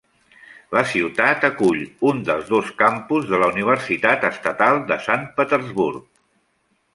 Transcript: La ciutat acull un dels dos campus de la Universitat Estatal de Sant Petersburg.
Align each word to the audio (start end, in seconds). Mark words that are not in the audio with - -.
La 0.75 0.81
ciutat 0.93 1.43
acull 1.49 1.83
un 2.11 2.23
dels 2.29 2.49
dos 2.53 2.71
campus 2.79 3.27
de 3.33 3.41
la 3.43 3.51
Universitat 3.53 4.27
Estatal 4.31 4.81
de 4.93 4.99
Sant 5.11 5.29
Petersburg. 5.39 6.03